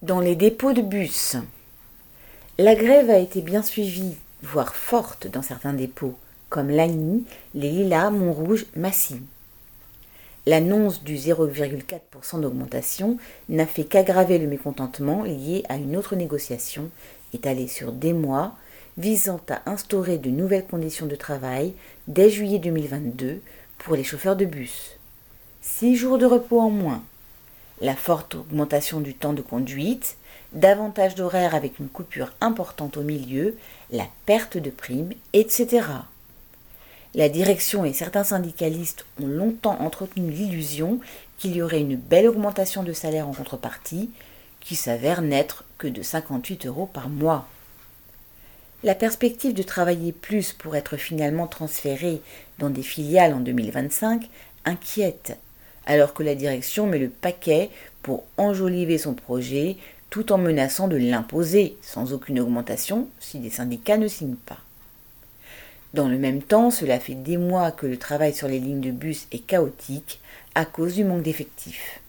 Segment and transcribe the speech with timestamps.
[0.00, 1.36] Dans les dépôts de bus.
[2.56, 6.14] La grève a été bien suivie, voire forte dans certains dépôts,
[6.50, 9.20] comme Lagny, les Lilas, Montrouge, Massy.
[10.46, 13.16] L'annonce du 0,4% d'augmentation
[13.48, 16.90] n'a fait qu'aggraver le mécontentement lié à une autre négociation
[17.34, 18.54] étalée sur des mois
[18.98, 21.74] visant à instaurer de nouvelles conditions de travail
[22.06, 23.40] dès juillet 2022
[23.78, 24.96] pour les chauffeurs de bus.
[25.60, 27.02] Six jours de repos en moins,
[27.80, 30.16] la forte augmentation du temps de conduite,
[30.52, 33.56] davantage d'horaires avec une coupure importante au milieu,
[33.90, 35.86] la perte de primes, etc.
[37.14, 41.00] La direction et certains syndicalistes ont longtemps entretenu l'illusion
[41.38, 44.10] qu'il y aurait une belle augmentation de salaire en contrepartie,
[44.60, 47.46] qui s'avère n'être que de 58 euros par mois.
[48.84, 52.20] La perspective de travailler plus pour être finalement transféré
[52.58, 54.28] dans des filiales en 2025
[54.64, 55.38] inquiète
[55.88, 57.70] alors que la direction met le paquet
[58.02, 59.76] pour enjoliver son projet
[60.10, 64.58] tout en menaçant de l'imposer sans aucune augmentation si les syndicats ne signent pas.
[65.94, 68.90] Dans le même temps, cela fait des mois que le travail sur les lignes de
[68.90, 70.20] bus est chaotique
[70.54, 72.00] à cause du manque d'effectifs.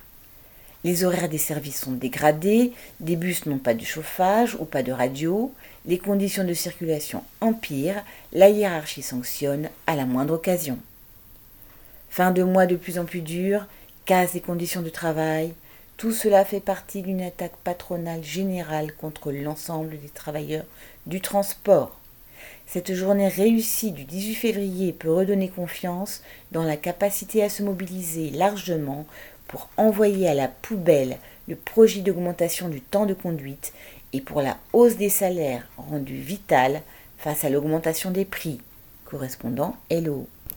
[0.83, 4.91] Les horaires des services sont dégradés, des bus n'ont pas de chauffage ou pas de
[4.91, 5.53] radio,
[5.85, 10.77] les conditions de circulation empirent, la hiérarchie sanctionne à la moindre occasion.
[12.09, 13.65] Fin de mois de plus en plus durs,
[14.05, 15.53] casse des conditions de travail,
[15.97, 20.66] tout cela fait partie d'une attaque patronale générale contre l'ensemble des travailleurs
[21.05, 21.99] du transport.
[22.66, 28.29] Cette journée réussie du 18 février peut redonner confiance dans la capacité à se mobiliser
[28.29, 29.05] largement
[29.47, 33.73] pour envoyer à la poubelle le projet d'augmentation du temps de conduite
[34.13, 36.81] et pour la hausse des salaires rendue vitale
[37.17, 38.61] face à l'augmentation des prix
[39.03, 40.27] correspondant Hello.